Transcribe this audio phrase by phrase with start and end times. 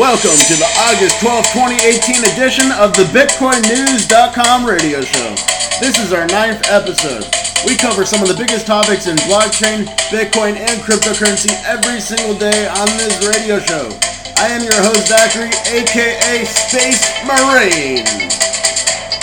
[0.00, 5.28] Welcome to the August 12, 2018 edition of the BitcoinNews.com radio show.
[5.76, 7.28] This is our ninth episode.
[7.68, 12.64] We cover some of the biggest topics in blockchain, Bitcoin, and cryptocurrency every single day
[12.80, 13.92] on this radio show.
[14.40, 18.08] I am your host, Zachary, aka Space Marine.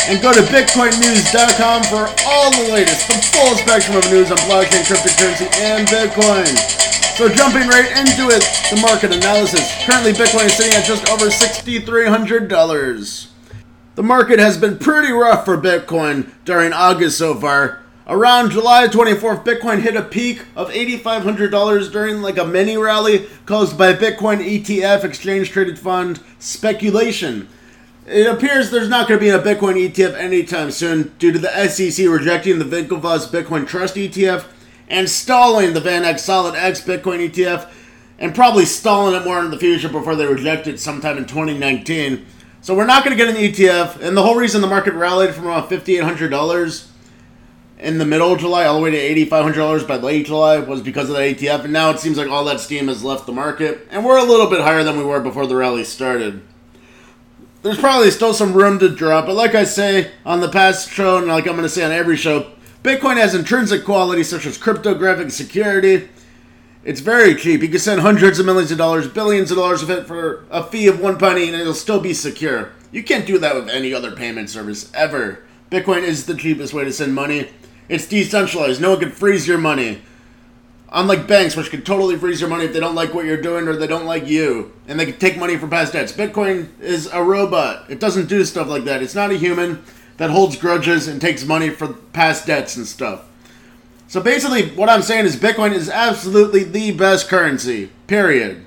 [0.07, 4.87] And go to BitcoinNews.com for all the latest, the full spectrum of news on blockchain,
[4.87, 6.47] cryptocurrency, and Bitcoin.
[7.17, 9.69] So jumping right into it, the market analysis.
[9.85, 13.27] Currently, Bitcoin is sitting at just over $6,300.
[13.95, 17.81] The market has been pretty rough for Bitcoin during August so far.
[18.07, 23.77] Around July 24th, Bitcoin hit a peak of $8,500 during like a mini rally caused
[23.77, 27.49] by Bitcoin ETF exchange traded fund speculation.
[28.07, 31.67] It appears there's not going to be a Bitcoin ETF anytime soon due to the
[31.67, 34.45] SEC rejecting the Winklevoss Bitcoin Trust ETF
[34.87, 37.69] and stalling the VanEck SolidX Bitcoin ETF
[38.17, 42.25] and probably stalling it more in the future before they reject it sometime in 2019.
[42.61, 45.35] So we're not going to get an ETF, and the whole reason the market rallied
[45.35, 46.87] from around $5,800
[47.79, 51.09] in the middle of July all the way to $8,500 by late July was because
[51.09, 53.85] of the ETF, and now it seems like all that steam has left the market,
[53.91, 56.41] and we're a little bit higher than we were before the rally started.
[57.63, 61.17] There's probably still some room to drop, but like I say on the past show,
[61.17, 62.51] and like I'm going to say on every show,
[62.83, 66.09] Bitcoin has intrinsic qualities such as cryptographic security.
[66.83, 67.61] It's very cheap.
[67.61, 70.63] You can send hundreds of millions of dollars, billions of dollars of it for a
[70.63, 72.71] fee of one penny, and it'll still be secure.
[72.91, 75.43] You can't do that with any other payment service ever.
[75.69, 77.49] Bitcoin is the cheapest way to send money.
[77.89, 78.79] It's decentralized.
[78.79, 80.01] No one can freeze your money.
[80.89, 83.67] Unlike banks, which can totally freeze your money if they don't like what you're doing
[83.67, 86.13] or they don't like you, and they can take money for past debts.
[86.13, 87.89] Bitcoin is a robot.
[87.89, 89.03] It doesn't do stuff like that.
[89.03, 89.83] It's not a human
[90.15, 93.25] that holds grudges and takes money for past debts and stuff.
[94.07, 98.63] So basically, what I'm saying is Bitcoin is absolutely the best currency, period.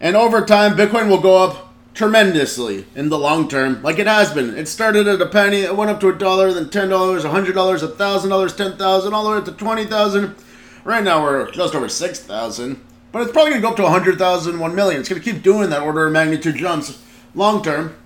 [0.00, 4.32] And over time, Bitcoin will go up tremendously in the long term, like it has
[4.32, 4.56] been.
[4.56, 7.30] It started at a penny, it went up to a dollar, then ten dollars, a
[7.30, 10.36] hundred dollars, a thousand dollars, ten thousand, all the way up to twenty thousand.
[10.86, 12.80] Right now, we're just over six thousand,
[13.10, 15.00] but it's probably gonna go up to a hundred thousand, one million.
[15.00, 17.02] It's gonna keep doing that order of magnitude jumps
[17.34, 17.96] long term.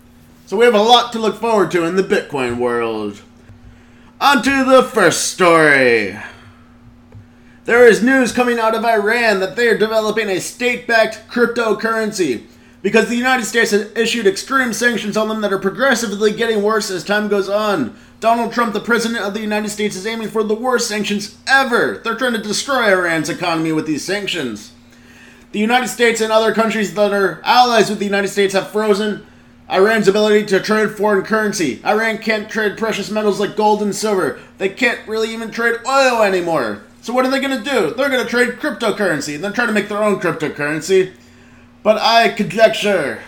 [0.46, 3.20] So we have a lot to look forward to in the Bitcoin world.
[4.18, 6.18] On to the first story.
[7.66, 12.46] There is news coming out of Iran that they are developing a state backed cryptocurrency
[12.80, 16.90] because the United States has issued extreme sanctions on them that are progressively getting worse
[16.90, 17.94] as time goes on.
[18.20, 22.02] Donald Trump, the President of the United States, is aiming for the worst sanctions ever.
[22.04, 24.72] They're trying to destroy Iran's economy with these sanctions.
[25.52, 29.26] The United States and other countries that are allies with the United States have frozen
[29.70, 31.80] Iran's ability to trade foreign currency.
[31.82, 34.38] Iran can't trade precious metals like gold and silver.
[34.58, 36.82] They can't really even trade oil anymore.
[37.00, 37.94] So what are they going to do?
[37.94, 39.36] They're going to trade cryptocurrency.
[39.36, 41.14] and They're trying to make their own cryptocurrency.
[41.82, 43.22] But I conjecture,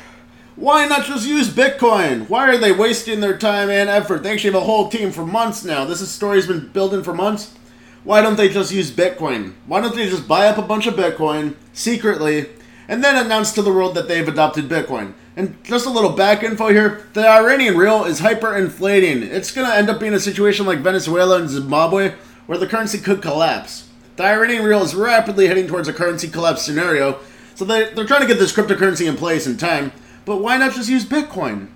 [0.56, 2.28] why not just use Bitcoin?
[2.28, 4.22] Why are they wasting their time and effort?
[4.22, 5.84] They actually have a whole team for months now.
[5.84, 7.54] This story's been building for months.
[8.04, 9.54] Why don't they just use Bitcoin?
[9.66, 12.50] Why don't they just buy up a bunch of Bitcoin secretly
[12.86, 15.14] and then announce to the world that they've adopted Bitcoin?
[15.36, 19.22] And just a little back info here the Iranian rial is hyperinflating.
[19.22, 22.14] It's going to end up being a situation like Venezuela and Zimbabwe
[22.46, 23.88] where the currency could collapse.
[24.16, 27.20] The Iranian rial is rapidly heading towards a currency collapse scenario,
[27.54, 29.92] so they, they're trying to get this cryptocurrency in place in time.
[30.24, 31.68] But why not just use Bitcoin?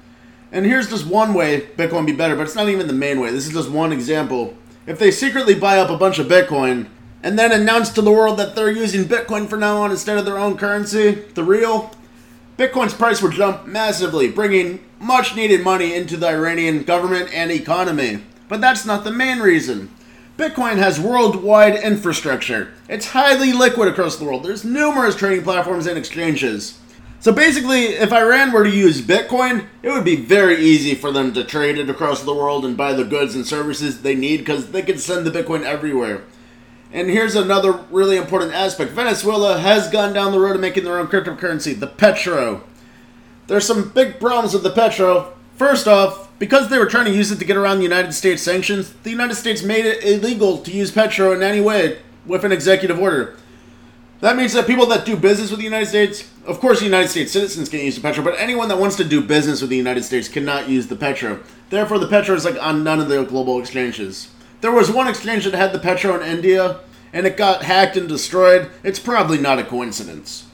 [0.53, 3.31] And here's just one way Bitcoin be better, but it's not even the main way.
[3.31, 4.57] This is just one example.
[4.87, 6.89] If they secretly buy up a bunch of Bitcoin
[7.23, 10.25] and then announce to the world that they're using Bitcoin from now on instead of
[10.25, 11.91] their own currency, the rial,
[12.57, 18.23] Bitcoin's price would jump massively, bringing much needed money into the Iranian government and economy.
[18.49, 19.91] But that's not the main reason.
[20.39, 22.73] Bitcoin has worldwide infrastructure.
[22.89, 24.45] It's highly liquid across the world.
[24.45, 26.79] There's numerous trading platforms and exchanges.
[27.27, 31.35] So basically, if Iran were to use Bitcoin, it would be very easy for them
[31.35, 34.71] to trade it across the world and buy the goods and services they need because
[34.71, 36.23] they can send the Bitcoin everywhere.
[36.93, 41.01] And here's another really important aspect Venezuela has gone down the road of making their
[41.01, 42.63] own cryptocurrency, the Petro.
[43.49, 45.35] There's some big problems with the Petro.
[45.57, 48.41] First off, because they were trying to use it to get around the United States
[48.41, 52.53] sanctions, the United States made it illegal to use Petro in any way with an
[52.53, 53.37] executive order.
[54.21, 57.33] That means that people that do business with the United States, of course, United States
[57.33, 60.05] citizens can use the Petro, but anyone that wants to do business with the United
[60.05, 61.41] States cannot use the Petro.
[61.69, 64.29] Therefore, the Petro is like on none of the global exchanges.
[64.63, 66.81] There was one exchange that had the Petro in India,
[67.13, 68.71] and it got hacked and destroyed.
[68.83, 70.47] It's probably not a coincidence.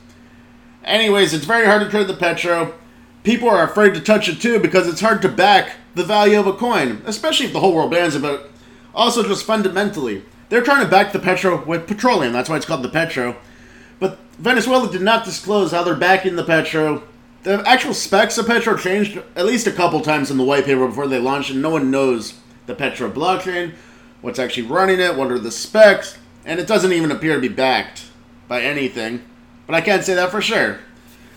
[0.84, 2.74] Anyways, it's very hard to trade the Petro.
[3.22, 6.48] People are afraid to touch it too because it's hard to back the value of
[6.48, 8.50] a coin, especially if the whole world bans it, but
[8.92, 10.24] also just fundamentally.
[10.48, 13.36] They're trying to back the Petro with petroleum, that's why it's called the Petro.
[14.38, 17.02] Venezuela did not disclose how they're backing the Petro
[17.42, 20.86] the actual specs of Petro changed at least a couple times in the white paper
[20.86, 22.34] before they launched, and no one knows
[22.66, 23.74] the Petro blockchain,
[24.20, 27.48] what's actually running it, what are the specs, and it doesn't even appear to be
[27.48, 28.06] backed
[28.46, 29.24] by anything.
[29.66, 30.78] But I can't say that for sure.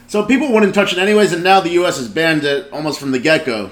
[0.07, 1.97] So people wouldn't touch it anyways, and now the U.S.
[1.97, 3.71] has banned it almost from the get-go.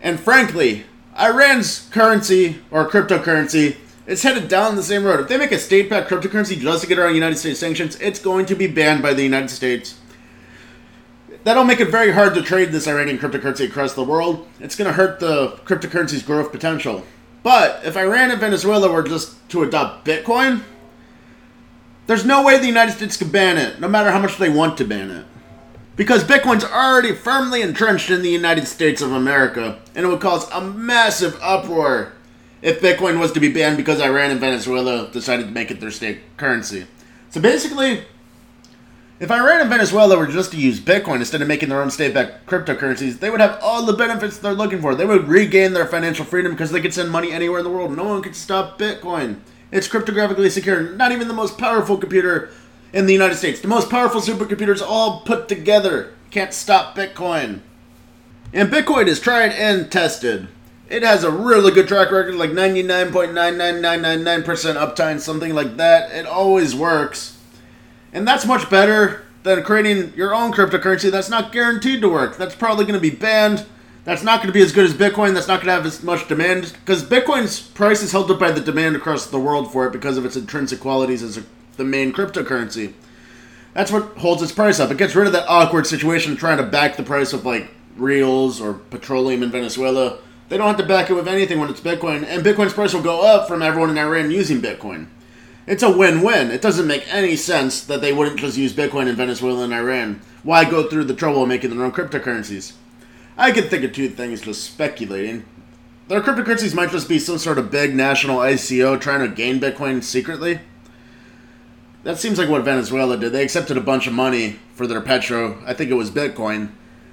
[0.00, 0.84] And frankly,
[1.18, 3.76] Iran's currency or cryptocurrency
[4.10, 5.20] is headed down the same road.
[5.20, 8.44] If they make a state-backed cryptocurrency just to get around United States sanctions, it's going
[8.46, 10.00] to be banned by the United States
[11.44, 14.46] that'll make it very hard to trade this Iranian cryptocurrency across the world.
[14.60, 17.04] It's going to hurt the cryptocurrency's growth potential.
[17.42, 20.62] But if Iran and Venezuela were just to adopt Bitcoin,
[22.06, 24.76] there's no way the United States could ban it, no matter how much they want
[24.78, 25.26] to ban it.
[25.96, 30.50] Because Bitcoin's already firmly entrenched in the United States of America, and it would cause
[30.50, 32.12] a massive uproar
[32.62, 35.90] if Bitcoin was to be banned because Iran and Venezuela decided to make it their
[35.90, 36.86] state currency.
[37.30, 38.04] So basically,
[39.18, 42.46] if Iran and Venezuela were just to use Bitcoin instead of making their own state-backed
[42.46, 44.94] cryptocurrencies, they would have all the benefits they're looking for.
[44.94, 47.94] They would regain their financial freedom because they could send money anywhere in the world.
[47.96, 49.40] No one could stop Bitcoin.
[49.70, 50.80] It's cryptographically secure.
[50.80, 52.50] Not even the most powerful computer
[52.92, 53.60] in the United States.
[53.60, 57.60] The most powerful supercomputers all put together can't stop Bitcoin.
[58.52, 60.48] And Bitcoin is tried and tested.
[60.90, 64.42] It has a really good track record, like 99.99999%
[64.74, 66.10] uptime, something like that.
[66.10, 67.38] It always works.
[68.12, 72.36] And that's much better than creating your own cryptocurrency that's not guaranteed to work.
[72.36, 73.64] That's probably going to be banned.
[74.04, 75.32] That's not going to be as good as Bitcoin.
[75.32, 78.50] That's not going to have as much demand because Bitcoin's price is held up by
[78.50, 81.44] the demand across the world for it because of its intrinsic qualities as a,
[81.76, 82.94] the main cryptocurrency.
[83.74, 84.90] That's what holds its price up.
[84.90, 87.70] It gets rid of that awkward situation of trying to back the price of like
[87.96, 90.18] reals or petroleum in Venezuela.
[90.50, 93.02] They don't have to back it with anything when it's Bitcoin, and Bitcoin's price will
[93.02, 95.06] go up from everyone in Iran using Bitcoin.
[95.64, 96.50] It's a win-win.
[96.50, 100.20] It doesn't make any sense that they wouldn't just use Bitcoin in Venezuela and Iran.
[100.42, 102.72] Why go through the trouble of making their own cryptocurrencies?
[103.38, 105.44] I could think of two things just speculating.
[106.08, 110.02] Their cryptocurrencies might just be some sort of big national ICO trying to gain Bitcoin
[110.02, 110.58] secretly.
[112.02, 113.30] That seems like what Venezuela did.
[113.30, 115.62] They accepted a bunch of money for their petro.
[115.64, 116.72] I think it was Bitcoin.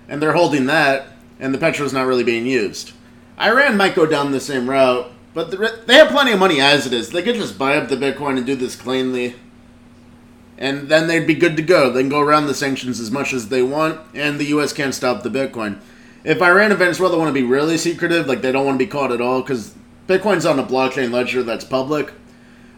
[0.09, 2.93] And they're holding that, and the petro's not really being used.
[3.39, 6.87] Iran might go down the same route, but the, they have plenty of money as
[6.87, 7.09] it is.
[7.09, 9.35] They could just buy up the Bitcoin and do this cleanly.
[10.57, 11.91] And then they'd be good to go.
[11.91, 14.73] They can go around the sanctions as much as they want, and the U.S.
[14.73, 15.79] can't stop the Bitcoin.
[16.23, 18.89] If Iran and Venezuela want to be really secretive, like they don't want to be
[18.89, 19.75] caught at all, because
[20.07, 22.13] Bitcoin's on a blockchain ledger that's public,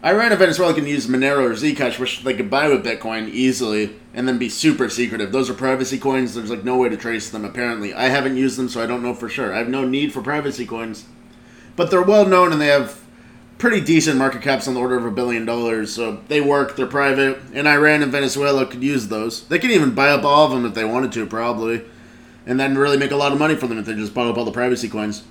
[0.04, 3.98] Iran and Venezuela can use Monero or Zcash, which they could buy with Bitcoin easily,
[4.14, 5.32] and then be super secretive.
[5.32, 6.34] Those are privacy coins.
[6.34, 7.94] There's like no way to trace them, apparently.
[7.94, 9.54] I haven't used them, so I don't know for sure.
[9.54, 11.06] I have no need for privacy coins
[11.80, 13.00] but they're well known and they have
[13.56, 15.90] pretty decent market caps on the order of a billion dollars.
[15.94, 19.46] So they work, they're private, and Iran and Venezuela could use those.
[19.48, 21.80] They could even buy up all of them if they wanted to, probably,
[22.46, 24.36] and then really make a lot of money for them if they just bought up
[24.36, 25.24] all the privacy coins.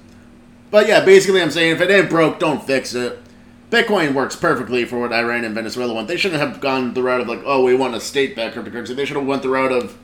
[0.72, 3.20] But yeah, basically, I'm saying if it ain't broke, don't fix it.
[3.70, 6.08] Bitcoin works perfectly for what Iran and Venezuela want.
[6.08, 8.96] They shouldn't have gone the route of like, oh, we want a state-backed cryptocurrency.
[8.96, 9.98] They should have went the route of,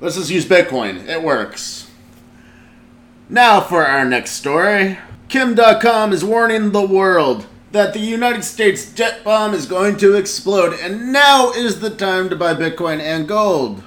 [0.00, 1.06] let's just use Bitcoin.
[1.06, 1.88] It works.
[3.28, 4.98] Now for our next story.
[5.28, 10.16] Kim Dotcom is warning the world that the United States debt bomb is going to
[10.16, 13.84] explode, and now is the time to buy Bitcoin and gold.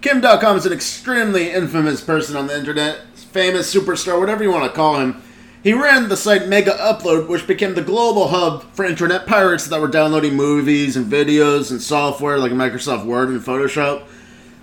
[0.00, 4.64] Kim Dotcom is an extremely infamous person on the internet, famous superstar, whatever you want
[4.64, 5.22] to call him.
[5.62, 9.86] He ran the site Megaupload, which became the global hub for internet pirates that were
[9.86, 14.02] downloading movies and videos and software like Microsoft Word and Photoshop.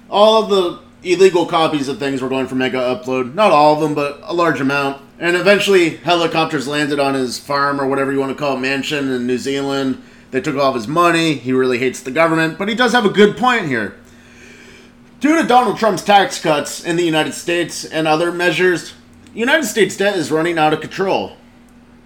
[0.10, 0.80] All of the
[1.10, 3.34] illegal copies of things were going for Megaupload.
[3.34, 5.02] Not all of them, but a large amount.
[5.20, 9.10] And eventually, helicopters landed on his farm or whatever you want to call it, mansion
[9.10, 10.02] in New Zealand.
[10.32, 11.36] They took all of his money.
[11.36, 13.96] He really hates the government, but he does have a good point here.
[15.22, 18.94] Due to Donald Trump's tax cuts in the United States and other measures,
[19.34, 21.34] United States debt is running out of control.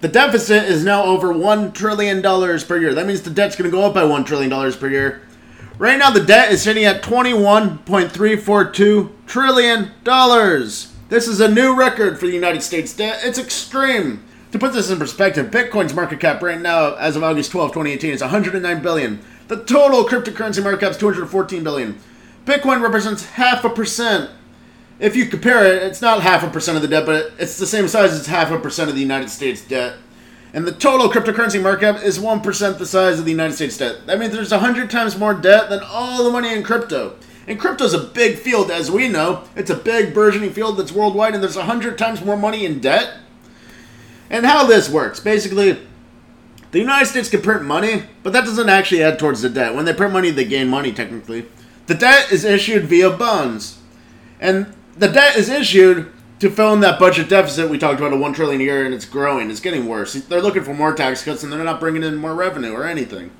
[0.00, 2.94] The deficit is now over $1 trillion per year.
[2.94, 5.22] That means the debt's going to go up by $1 trillion per year.
[5.78, 9.90] Right now, the debt is sitting at $21.342 trillion.
[11.08, 13.20] This is a new record for the United States debt.
[13.22, 14.22] It's extreme.
[14.52, 18.12] To put this in perspective, Bitcoin's market cap right now, as of August 12, 2018,
[18.12, 19.20] is 109 billion.
[19.48, 21.98] The total cryptocurrency market cap is 214 billion.
[22.44, 24.30] Bitcoin represents half a percent.
[25.00, 27.66] If you compare it, it's not half a percent of the debt, but it's the
[27.66, 29.96] same size as half a percent of the United States debt.
[30.52, 34.06] And the total cryptocurrency markup is 1% the size of the United States debt.
[34.06, 37.16] That means there's 100 times more debt than all the money in crypto.
[37.48, 39.44] And crypto's a big field, as we know.
[39.56, 43.16] It's a big burgeoning field that's worldwide, and there's 100 times more money in debt.
[44.30, 45.78] And how this works basically,
[46.70, 49.74] the United States can print money, but that doesn't actually add towards the debt.
[49.74, 51.46] When they print money, they gain money, technically.
[51.86, 53.78] The debt is issued via bonds.
[54.40, 56.10] And the debt is issued
[56.40, 58.94] to fill in that budget deficit we talked about a 1 trillion a year and
[58.94, 59.50] it's growing.
[59.50, 60.14] It's getting worse.
[60.14, 63.30] They're looking for more tax cuts and they're not bringing in more revenue or anything.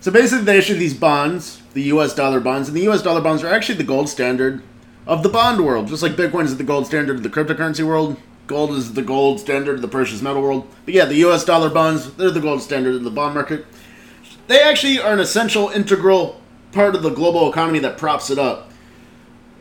[0.00, 3.42] So basically they issue these bonds, the US dollar bonds, and the US dollar bonds
[3.42, 4.62] are actually the gold standard
[5.06, 5.88] of the bond world.
[5.88, 9.40] Just like Bitcoin is the gold standard of the cryptocurrency world, gold is the gold
[9.40, 10.68] standard of the precious metal world.
[10.84, 13.64] But yeah, the US dollar bonds, they're the gold standard of the bond market.
[14.48, 16.40] They actually are an essential, integral
[16.72, 18.71] part of the global economy that props it up.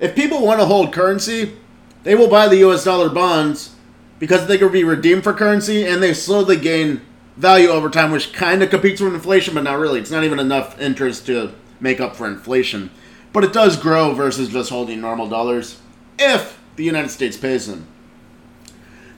[0.01, 1.55] If people want to hold currency,
[2.03, 3.75] they will buy the US dollar bonds
[4.17, 7.01] because they can be redeemed for currency and they slowly gain
[7.37, 9.99] value over time, which kind of competes with inflation, but not really.
[9.99, 12.89] It's not even enough interest to make up for inflation.
[13.31, 15.79] But it does grow versus just holding normal dollars
[16.17, 17.85] if the United States pays them.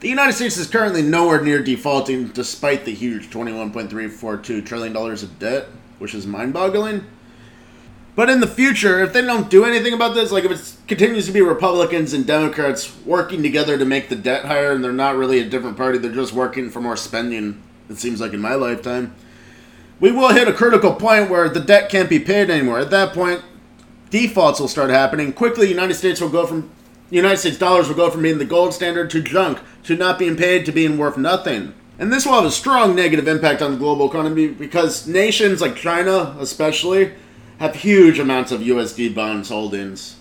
[0.02, 5.68] The United States is currently nowhere near defaulting despite the huge $21.342 trillion of debt,
[5.98, 7.06] which is mind boggling.
[8.16, 11.26] But in the future, if they don't do anything about this, like if it continues
[11.26, 15.16] to be Republicans and Democrats working together to make the debt higher and they're not
[15.16, 18.54] really a different party, they're just working for more spending, it seems like in my
[18.54, 19.16] lifetime,
[20.00, 22.80] we will hit a critical point where the debt can't be paid anymore.
[22.80, 23.42] At that point,
[24.12, 25.34] defaults will start happening.
[25.34, 26.70] Quickly, United States will go from
[27.10, 30.36] United States dollars will go from being the gold standard to junk, to not being
[30.36, 31.74] paid, to being worth nothing.
[32.00, 35.76] And this will have a strong negative impact on the global economy because nations like
[35.76, 37.14] China, especially,
[37.60, 40.18] have huge amounts of USD bonds holdings.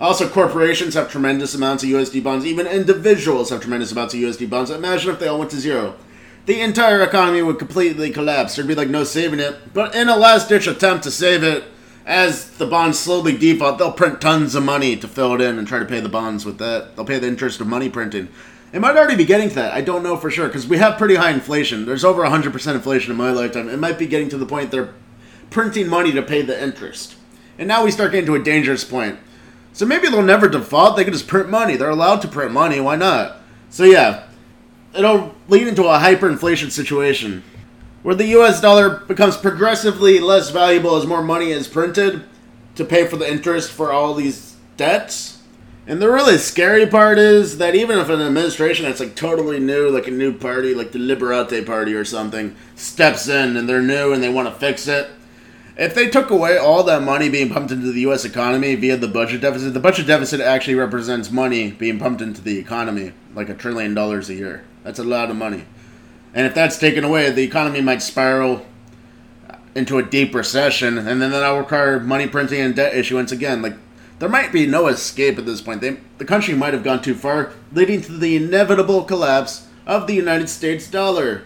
[0.00, 2.44] Also, corporations have tremendous amounts of USD bonds.
[2.44, 4.70] Even individuals have tremendous amounts of USD bonds.
[4.70, 5.94] Imagine if they all went to zero.
[6.46, 8.56] The entire economy would completely collapse.
[8.56, 9.72] There'd be like no saving it.
[9.72, 11.64] But in a last ditch attempt to save it,
[12.04, 15.68] as the bonds slowly default, they'll print tons of money to fill it in and
[15.68, 16.96] try to pay the bonds with that.
[16.96, 18.28] They'll pay the interest of money printing.
[18.72, 19.72] It might already be getting to that.
[19.72, 21.86] I don't know for sure because we have pretty high inflation.
[21.86, 23.68] There's over 100% inflation in my lifetime.
[23.68, 24.94] It might be getting to the point they're
[25.52, 27.16] printing money to pay the interest.
[27.58, 29.18] And now we start getting to a dangerous point.
[29.72, 30.96] So maybe they'll never default.
[30.96, 31.76] They can just print money.
[31.76, 32.80] They're allowed to print money.
[32.80, 33.38] Why not?
[33.70, 34.24] So yeah,
[34.94, 37.42] it'll lead into a hyperinflation situation
[38.02, 42.24] where the US dollar becomes progressively less valuable as more money is printed
[42.74, 45.38] to pay for the interest for all these debts.
[45.86, 49.88] And the really scary part is that even if an administration that's like totally new,
[49.88, 54.12] like a new party, like the Liberate Party or something, steps in and they're new
[54.12, 55.10] and they want to fix it,
[55.82, 58.24] if they took away all that money being pumped into the U.S.
[58.24, 62.56] economy via the budget deficit, the budget deficit actually represents money being pumped into the
[62.56, 64.64] economy, like a trillion dollars a year.
[64.84, 65.64] That's a lot of money.
[66.34, 68.64] And if that's taken away, the economy might spiral
[69.74, 73.60] into a deep recession, and then that'll require money printing and debt issuance again.
[73.60, 73.74] Like
[74.20, 75.80] there might be no escape at this point.
[75.80, 80.14] They, the country might have gone too far, leading to the inevitable collapse of the
[80.14, 81.42] United States dollar.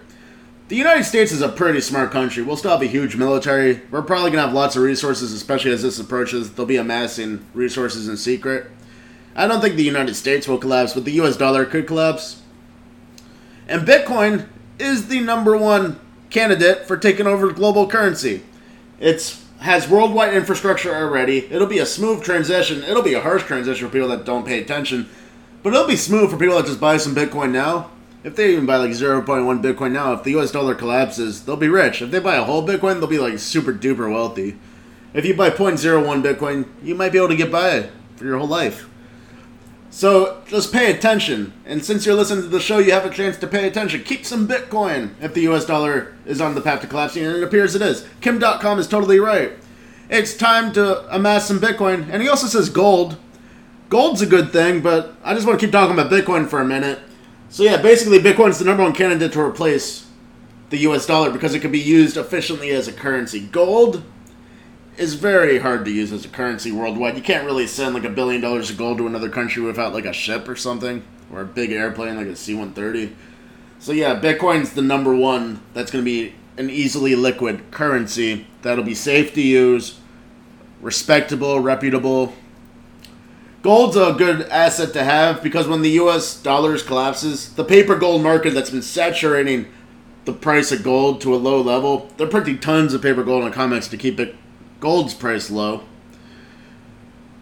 [0.69, 2.43] The United States is a pretty smart country.
[2.43, 3.83] We'll still have a huge military.
[3.93, 6.53] We're probably going to have lots of resources, especially as this approaches.
[6.53, 8.69] They'll be amassing resources in secret.
[9.37, 12.43] I don't think the United States will collapse, but the US dollar could collapse.
[13.69, 14.49] And Bitcoin
[14.81, 18.43] is the number one candidate for taking over global currency.
[18.99, 21.47] It's has worldwide infrastructure already.
[21.47, 22.83] It'll be a smooth transition.
[22.83, 25.09] It'll be a harsh transition for people that don't pay attention,
[25.63, 27.91] but it'll be smooth for people that just buy some Bitcoin now.
[28.27, 29.25] If they even buy like 0.1
[29.63, 32.03] Bitcoin now, if the US dollar collapses, they'll be rich.
[32.03, 34.59] If they buy a whole Bitcoin, they'll be like super duper wealthy.
[35.15, 38.49] If you buy 0.01 Bitcoin, you might be able to get by for your whole
[38.49, 38.89] life.
[39.91, 41.53] So just pay attention.
[41.65, 44.03] And since you're listening to the show, you have a chance to pay attention.
[44.03, 47.45] Keep some Bitcoin if the US dollar is on the path to collapsing, and it
[47.45, 48.09] appears it is.
[48.21, 49.53] Kim Dotcom is totally right.
[50.11, 52.09] It's time to amass some Bitcoin.
[52.11, 53.19] And he also says gold.
[53.89, 56.65] Gold's a good thing, but I just want to keep talking about Bitcoin for a
[56.65, 56.99] minute.
[57.57, 60.05] So yeah, basically Bitcoin is the number one candidate to replace
[60.69, 63.41] the US dollar because it can be used efficiently as a currency.
[63.41, 64.03] Gold
[64.99, 67.17] is very hard to use as a currency worldwide.
[67.17, 70.05] You can't really send like a billion dollars of gold to another country without like
[70.05, 73.15] a ship or something or a big airplane like a C-130.
[73.79, 78.85] So yeah, Bitcoin's the number one that's going to be an easily liquid currency that'll
[78.85, 79.99] be safe to use,
[80.83, 82.35] respectable, reputable.
[83.67, 88.23] Gold's a good asset to have because when the US dollars collapses, the paper gold
[88.23, 89.67] market that's been saturating
[90.25, 93.51] the price of gold to a low level, they're printing tons of paper gold on
[93.51, 94.37] the COMEX to keep it
[94.79, 95.83] gold's price low.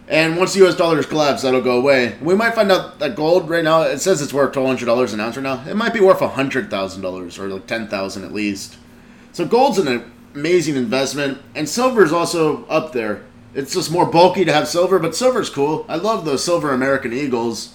[0.08, 2.16] And once the US dollars collapse, that'll go away.
[2.22, 5.36] We might find out that gold right now, it says it's worth $1,200 an ounce
[5.36, 5.62] right now.
[5.68, 8.78] It might be worth $100,000 or like 10,000 at least.
[9.32, 11.42] So gold's an amazing investment.
[11.54, 13.24] And silver is also up there.
[13.54, 15.86] It's just more bulky to have silver, but silver's cool.
[15.88, 17.74] I love those silver American Eagles.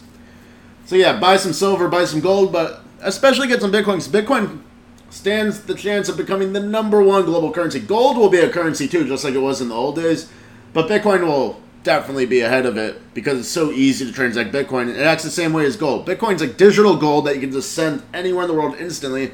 [0.86, 4.06] So yeah, buy some silver, buy some gold, but especially get some Bitcoin.
[4.10, 4.62] Bitcoin
[5.10, 7.80] stands the chance of becoming the number one global currency.
[7.80, 10.30] Gold will be a currency too, just like it was in the old days.
[10.74, 14.90] But Bitcoin will definitely be ahead of it because it's so easy to transact Bitcoin.
[14.90, 16.06] It acts the same way as gold.
[16.06, 19.32] Bitcoin's like digital gold that you can just send anywhere in the world instantly.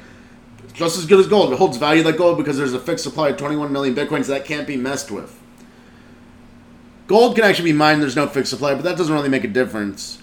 [0.74, 1.52] just as good as gold.
[1.54, 4.46] It holds value like gold because there's a fixed supply of 21 million Bitcoins that
[4.46, 5.42] can't be messed with.
[7.08, 9.50] Gold can actually be mined, there's no fixed supply, but that doesn't really make a
[9.50, 10.20] difference.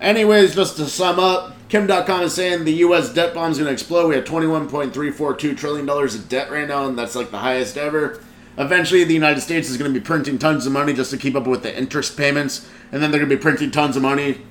[0.00, 3.12] Anyways, just to sum up, Kim Dotcom is saying the U.S.
[3.12, 4.08] debt bomb is going to explode.
[4.08, 8.22] We have $21.342 trillion of debt right now, and that's like the highest ever.
[8.58, 11.34] Eventually, the United States is going to be printing tons of money just to keep
[11.34, 14.42] up with the interest payments, and then they're going to be printing tons of money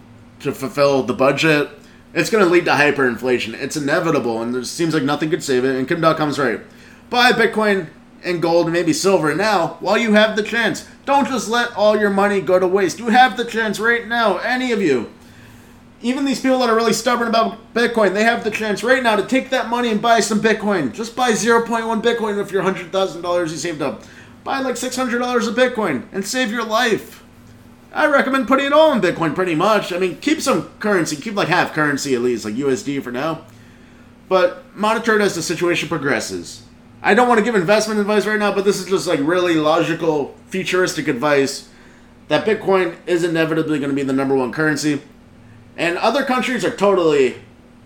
[0.42, 1.70] to fulfill the budget.
[2.14, 3.54] It's going to lead to hyperinflation.
[3.56, 5.76] It's inevitable, and it seems like nothing could save it.
[5.76, 6.62] And Kim Dotcom is right.
[7.10, 7.88] Buy Bitcoin
[8.26, 10.88] and gold, maybe silver now, while you have the chance.
[11.06, 13.00] Don't just let all your money go to waste.
[13.00, 15.12] You have the chance right now, any of you
[16.06, 19.16] even these people that are really stubborn about Bitcoin, they have the chance right now
[19.16, 20.94] to take that money and buy some Bitcoin.
[20.94, 21.66] Just buy 0.1
[22.02, 24.04] Bitcoin if your $100,000 you saved up.
[24.44, 27.24] Buy like $600 of Bitcoin and save your life.
[27.92, 29.92] I recommend putting it all in Bitcoin pretty much.
[29.92, 33.46] I mean, keep some currency, keep like half currency at least, like USD for now.
[34.30, 36.65] But monitor it as the situation progresses.
[37.06, 39.54] I don't want to give investment advice right now, but this is just like really
[39.54, 41.70] logical, futuristic advice
[42.30, 45.04] that Bitcoin is inevitably going to be the number one currency.
[45.78, 47.36] And other countries are totally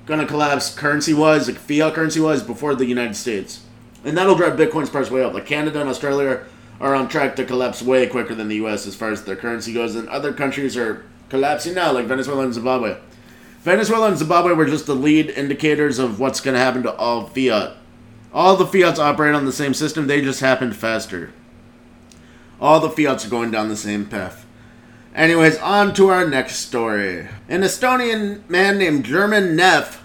[0.06, 3.66] going to collapse currency wise, like fiat currency wise, before the United States.
[4.06, 5.34] And that'll drive Bitcoin's price way up.
[5.34, 6.46] Like Canada and Australia
[6.80, 9.74] are on track to collapse way quicker than the US as far as their currency
[9.74, 9.96] goes.
[9.96, 12.96] And other countries are collapsing now, like Venezuela and Zimbabwe.
[13.64, 17.28] Venezuela and Zimbabwe were just the lead indicators of what's going to happen to all
[17.28, 17.76] fiat.
[18.34, 21.34] All the fiats operate on the same system, they just happened faster.
[22.62, 24.46] All the fiats are going down the same path.
[25.16, 27.28] Anyways, on to our next story.
[27.48, 30.04] An Estonian man named German Neff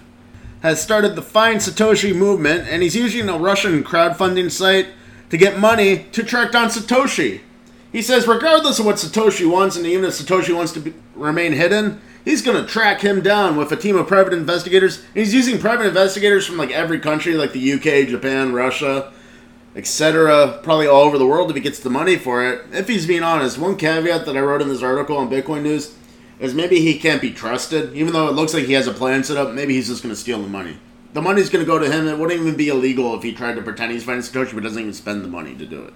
[0.61, 4.87] has started the Find Satoshi movement, and he's using a Russian crowdfunding site
[5.29, 7.41] to get money to track down Satoshi.
[7.91, 11.53] He says, regardless of what Satoshi wants, and even if Satoshi wants to be, remain
[11.53, 14.97] hidden, he's going to track him down with a team of private investigators.
[14.97, 19.13] And he's using private investigators from like every country, like the UK, Japan, Russia,
[19.75, 22.65] etc., probably all over the world if he gets the money for it.
[22.71, 25.95] If he's being honest, one caveat that I wrote in this article on Bitcoin News
[26.39, 27.93] is maybe he can't be trusted.
[27.93, 30.13] Even though it looks like he has a plan set up, maybe he's just going
[30.13, 30.77] to steal the money.
[31.13, 32.07] The money's going to go to him.
[32.07, 34.81] It wouldn't even be illegal if he tried to pretend he's finding Satoshi, but doesn't
[34.81, 35.93] even spend the money to do it.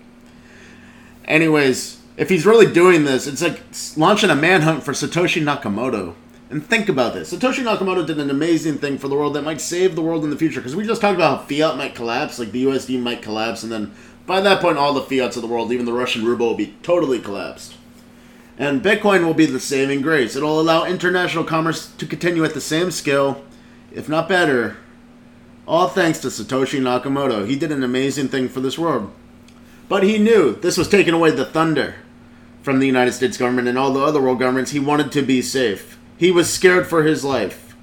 [1.25, 3.61] Anyways, if he's really doing this, it's like
[3.95, 6.15] launching a manhunt for Satoshi Nakamoto.
[6.49, 7.33] And think about this.
[7.33, 10.29] Satoshi Nakamoto did an amazing thing for the world that might save the world in
[10.29, 10.59] the future.
[10.59, 13.71] Because we just talked about how fiat might collapse, like the USD might collapse, and
[13.71, 13.93] then
[14.25, 16.75] by that point, all the fiats of the world, even the Russian ruble, will be
[16.83, 17.75] totally collapsed.
[18.57, 20.35] And Bitcoin will be the saving grace.
[20.35, 23.45] It'll allow international commerce to continue at the same scale,
[23.93, 24.75] if not better.
[25.65, 27.47] All thanks to Satoshi Nakamoto.
[27.47, 29.09] He did an amazing thing for this world.
[29.87, 31.95] But he knew this was taking away the thunder
[32.61, 34.71] from the United States government and all the other world governments.
[34.71, 35.97] He wanted to be safe.
[36.17, 37.75] He was scared for his life.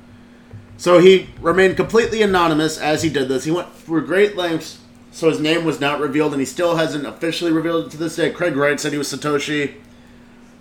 [0.76, 3.44] So he remained completely anonymous as he did this.
[3.44, 4.78] He went through great lengths
[5.16, 8.16] so his name was not revealed, and he still hasn't officially revealed it to this
[8.16, 8.30] day.
[8.30, 9.76] Craig Wright said he was Satoshi.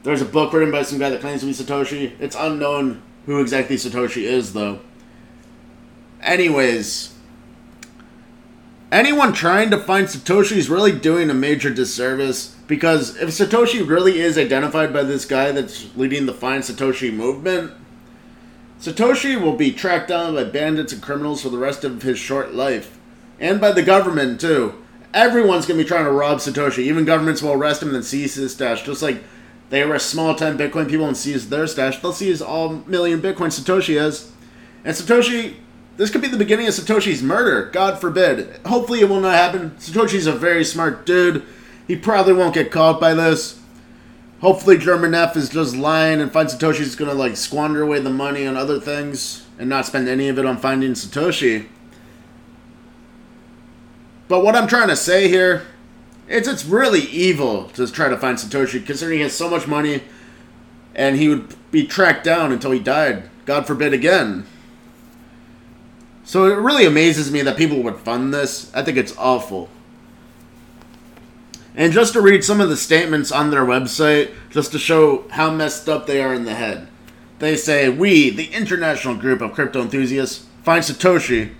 [0.04, 2.14] There's a book written by some guy that claims to be Satoshi.
[2.22, 4.80] It's unknown who exactly Satoshi is, though.
[6.22, 7.15] Anyways,
[8.92, 14.20] anyone trying to find Satoshi is really doing a major disservice because if Satoshi really
[14.20, 17.72] is identified by this guy that's leading the Find Satoshi movement,
[18.80, 22.54] Satoshi will be tracked down by bandits and criminals for the rest of his short
[22.54, 22.98] life.
[23.40, 24.74] And by the government, too.
[25.14, 26.80] Everyone's to be trying to rob Satoshi.
[26.80, 28.84] Even governments will arrest him and seize his stash.
[28.84, 29.24] Just like
[29.70, 33.48] they arrest small time Bitcoin people and seize their stash, they'll seize all million Bitcoin
[33.48, 34.32] Satoshi has.
[34.84, 35.56] And Satoshi
[35.98, 37.70] this could be the beginning of Satoshi's murder.
[37.72, 38.60] God forbid.
[38.66, 39.72] Hopefully, it will not happen.
[39.72, 41.44] Satoshi's a very smart dude.
[41.88, 43.60] He probably won't get caught by this.
[44.42, 48.46] Hopefully, German F is just lying and finds Satoshi's gonna like squander away the money
[48.46, 51.68] on other things and not spend any of it on finding Satoshi.
[54.28, 55.64] But what I'm trying to say here
[56.28, 60.02] is it's really evil to try to find Satoshi, considering he has so much money
[60.96, 63.30] and he would be tracked down until he died.
[63.46, 64.46] God forbid again.
[66.26, 68.72] So it really amazes me that people would fund this.
[68.74, 69.70] I think it's awful.
[71.76, 75.52] And just to read some of the statements on their website, just to show how
[75.52, 76.88] messed up they are in the head.
[77.40, 81.54] They say, We, the international group of crypto enthusiasts, find Satoshi,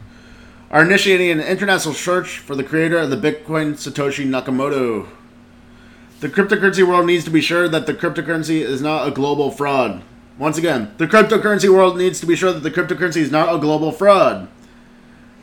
[0.72, 5.08] are initiating an international search for the creator of the Bitcoin, Satoshi Nakamoto.
[6.22, 10.02] The cryptocurrency world needs to be sure that the cryptocurrency is not a global fraud.
[10.38, 13.60] Once again, the cryptocurrency world needs to be sure that the cryptocurrency is not a
[13.60, 14.48] global fraud.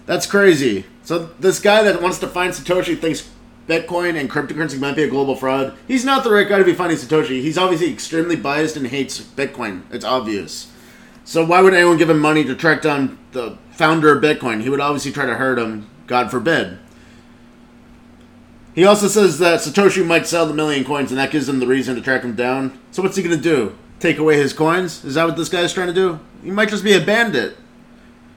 [0.07, 0.85] That's crazy.
[1.05, 3.31] So this guy that wants to find Satoshi thinks
[3.69, 5.75] Bitcoin and cryptocurrency might be a global fraud.
[5.87, 7.41] He's not the right guy to be finding Satoshi.
[7.41, 9.83] He's obviously extremely biased and hates Bitcoin.
[9.91, 10.71] It's obvious.
[11.25, 14.63] So why would anyone give him money to track down the founder of Bitcoin?
[14.63, 15.89] He would obviously try to hurt him.
[16.09, 16.79] God forbid.
[18.75, 21.67] He also says that Satoshi might sell the million coins, and that gives him the
[21.67, 22.79] reason to track him down.
[22.91, 23.77] So what's he gonna do?
[24.01, 25.05] Take away his coins?
[25.05, 26.19] Is that what this guy's trying to do?
[26.43, 27.57] He might just be a bandit.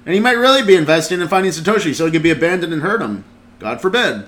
[0.05, 2.81] And he might really be investing in finding Satoshi so he could be abandoned and
[2.81, 3.25] hurt him.
[3.59, 4.27] God forbid.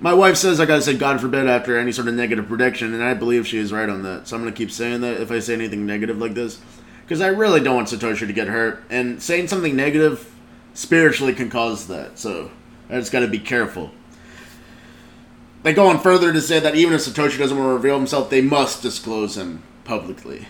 [0.00, 3.02] My wife says I gotta say God forbid after any sort of negative prediction, and
[3.02, 4.26] I believe she is right on that.
[4.26, 6.60] So I'm gonna keep saying that if I say anything negative like this.
[7.02, 8.82] Because I really don't want Satoshi to get hurt.
[8.88, 10.32] And saying something negative
[10.72, 12.18] spiritually can cause that.
[12.18, 12.50] So
[12.88, 13.92] I just gotta be careful.
[15.62, 18.28] They go on further to say that even if Satoshi doesn't want to reveal himself,
[18.28, 20.46] they must disclose him publicly.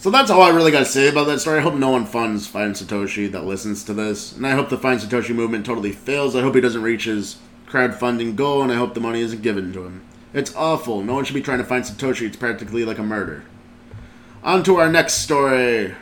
[0.00, 1.58] So that's all I really got to say about that story.
[1.58, 4.34] I hope no one funds Find Satoshi that listens to this.
[4.34, 6.34] And I hope the Find Satoshi movement totally fails.
[6.34, 7.36] I hope he doesn't reach his
[7.68, 10.02] crowdfunding goal, and I hope the money isn't given to him.
[10.32, 11.02] It's awful.
[11.02, 12.26] No one should be trying to find Satoshi.
[12.26, 13.44] It's practically like a murder.
[14.42, 15.94] On to our next story.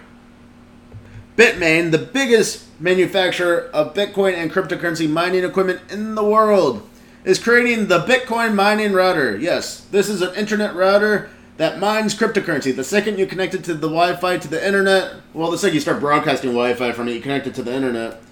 [1.37, 6.88] Bitmain, the biggest manufacturer of Bitcoin and cryptocurrency mining equipment in the world,
[7.24, 9.37] is creating the Bitcoin mining router.
[9.37, 12.75] Yes, this is an internet router that mines cryptocurrency.
[12.75, 15.81] The second you connect it to the Wi-Fi to the internet, well, the second you
[15.81, 18.23] start broadcasting Wi-Fi from it, you connect it to the internet.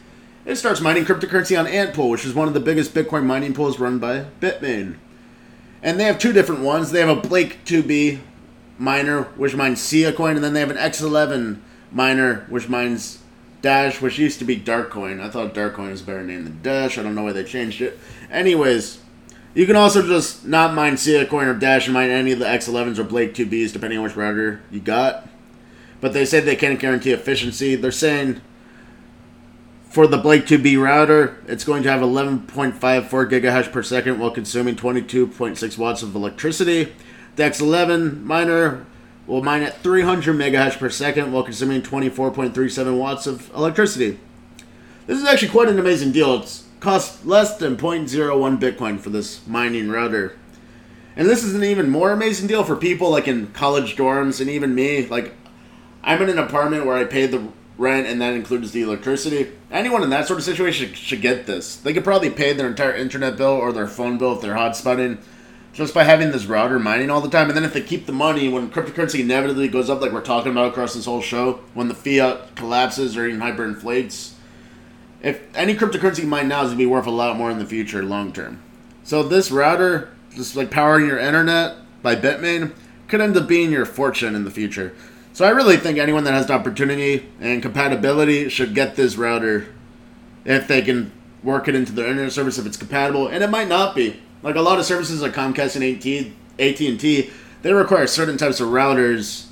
[0.44, 3.80] It starts mining cryptocurrency on Antpool, which is one of the biggest Bitcoin mining pools
[3.80, 4.96] run by Bitmain.
[5.82, 6.92] And they have two different ones.
[6.92, 8.20] They have a Blake 2B
[8.78, 11.58] miner, which mines Sia coin, and then they have an X11
[11.90, 13.22] miner, which mines
[13.60, 15.20] Dash, which used to be Darkcoin.
[15.20, 16.96] I thought Darkcoin was a better name than Dash.
[16.96, 17.98] I don't know why they changed it.
[18.30, 19.00] Anyways,
[19.56, 22.44] you can also just not mine Sia coin or Dash and mine any of the
[22.44, 25.26] X11s or Blake 2Bs, depending on which router you got.
[25.98, 27.74] But they say they can't guarantee efficiency.
[27.74, 28.42] They're saying
[29.88, 34.76] for the Blake 2B router, it's going to have 11.54 gigahash per second while consuming
[34.76, 36.92] 22.6 watts of electricity.
[37.36, 38.84] The X11 miner
[39.26, 44.18] will mine at 300 megahash per second while consuming 24.37 watts of electricity.
[45.06, 46.42] This is actually quite an amazing deal.
[46.42, 50.38] It's cost less than 0.01 Bitcoin for this mining router.
[51.16, 54.50] And this is an even more amazing deal for people like in college dorms and
[54.50, 55.06] even me.
[55.06, 55.34] Like,
[56.04, 59.50] I'm in an apartment where I pay the rent and that includes the electricity.
[59.70, 61.76] Anyone in that sort of situation should get this.
[61.76, 65.18] They could probably pay their entire internet bill or their phone bill if they're hotspotting
[65.72, 67.48] just by having this router mining all the time.
[67.48, 70.52] And then if they keep the money, when cryptocurrency inevitably goes up, like we're talking
[70.52, 74.32] about across this whole show, when the fiat collapses or even hyperinflates,
[75.26, 77.66] if any cryptocurrency mine now is going to be worth a lot more in the
[77.66, 78.62] future, long term.
[79.02, 82.72] So this router, just like powering your internet by Bitmain,
[83.08, 84.94] could end up being your fortune in the future.
[85.32, 89.66] So I really think anyone that has the opportunity and compatibility should get this router
[90.44, 91.10] if they can
[91.42, 94.20] work it into their internet service if it's compatible, and it might not be.
[94.44, 97.30] Like a lot of services like Comcast and AT and T,
[97.62, 99.45] they require certain types of routers,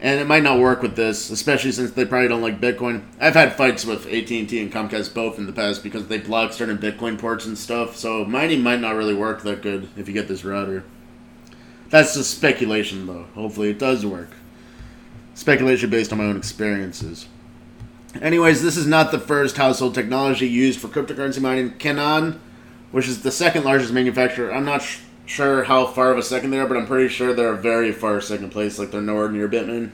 [0.00, 3.02] and it might not work with this, especially since they probably don't like Bitcoin.
[3.20, 6.18] I've had fights with AT and T and Comcast both in the past because they
[6.18, 7.96] block certain Bitcoin ports and stuff.
[7.96, 10.84] So mining might not really work that good if you get this router.
[11.90, 13.26] That's just speculation, though.
[13.34, 14.30] Hopefully, it does work.
[15.34, 17.26] Speculation based on my own experiences.
[18.20, 21.72] Anyways, this is not the first household technology used for cryptocurrency mining.
[21.78, 22.40] Canaan
[22.90, 24.52] which is the second largest manufacturer.
[24.52, 27.32] I'm not sh- sure how far of a second they are, but I'm pretty sure
[27.32, 29.90] they're a very far second place, like they're nowhere near Bitmain.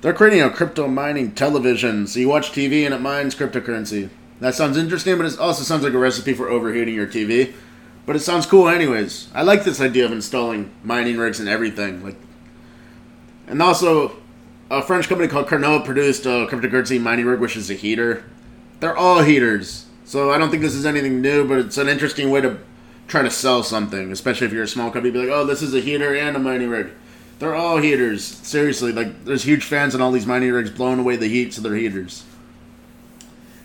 [0.00, 4.08] They're creating a crypto mining television, so you watch TV and it mines cryptocurrency.
[4.40, 7.52] That sounds interesting, but it also sounds like a recipe for overheating your TV.
[8.06, 9.28] But it sounds cool anyways.
[9.34, 12.02] I like this idea of installing mining rigs and everything.
[12.02, 12.16] Like,
[13.46, 14.16] and also,
[14.70, 18.24] a French company called Qarnot produced a cryptocurrency mining rig, which is a heater.
[18.80, 19.86] They're all heaters.
[20.06, 22.58] So I don't think this is anything new, but it's an interesting way to
[23.10, 25.10] try to sell something, especially if you're a small company.
[25.10, 26.88] Be like, oh, this is a heater and a mining rig.
[27.40, 28.24] They're all heaters.
[28.24, 31.60] Seriously, like there's huge fans on all these mining rigs blowing away the heat, so
[31.60, 32.24] they're heaters.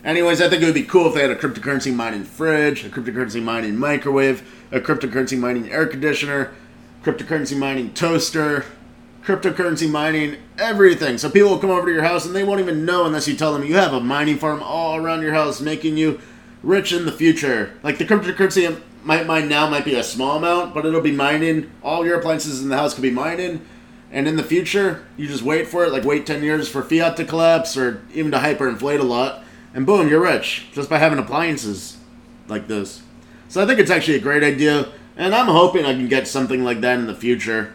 [0.04, 2.90] Anyways, I think it would be cool if they had a cryptocurrency mining fridge, a
[2.90, 6.54] cryptocurrency mining microwave, a cryptocurrency mining air conditioner,
[7.04, 8.66] cryptocurrency mining toaster,
[9.24, 11.18] cryptocurrency mining everything.
[11.18, 13.36] So people will come over to your house and they won't even know unless you
[13.36, 16.22] tell them you have a mining farm all around your house making you
[16.62, 17.74] rich in the future.
[17.82, 21.72] Like the cryptocurrency might mine now might be a small amount, but it'll be mining.
[21.84, 23.66] All your appliances in the house could be mining.
[24.12, 27.18] And in the future, you just wait for it, like wait 10 years for fiat
[27.18, 29.44] to collapse or even to hyperinflate a lot.
[29.74, 31.98] And boom, you're rich just by having appliances
[32.48, 33.02] like this.
[33.48, 34.90] So I think it's actually a great idea.
[35.18, 37.74] And I'm hoping I can get something like that in the future.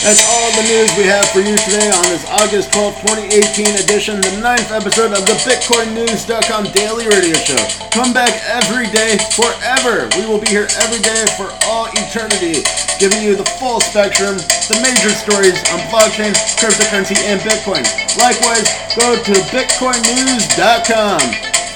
[0.00, 3.02] That's all the news we have for you today on this August 12,
[3.34, 7.58] 2018 edition, the ninth episode of the BitcoinNews.com daily radio show.
[7.90, 10.06] Come back every day, forever.
[10.16, 12.64] We will be here every day for all eternity,
[13.02, 14.38] giving you the full spectrum,
[14.70, 17.84] the major stories on blockchain, cryptocurrency, and Bitcoin.
[18.16, 21.20] Likewise, go to BitcoinNews.com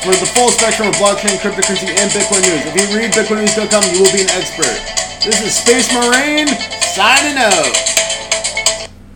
[0.00, 2.64] for the full spectrum of blockchain, cryptocurrency, and Bitcoin news.
[2.70, 5.11] If you read BitcoinNews.com, you will be an expert.
[5.24, 6.48] This is Space Marine
[6.80, 8.11] signing out.